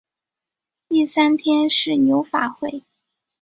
[0.87, 2.83] 第三天是牛法会。